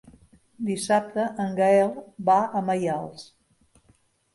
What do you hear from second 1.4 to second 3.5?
en Gaël va a Maials.